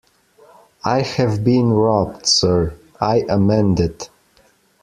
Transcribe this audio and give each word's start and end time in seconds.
I 0.83 1.01
have 1.03 1.43
been 1.43 1.73
robbed, 1.73 2.25
sir, 2.25 2.73
I 2.99 3.23
amended. 3.29 4.09